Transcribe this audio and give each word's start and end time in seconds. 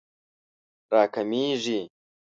راکمېږي 0.93 1.79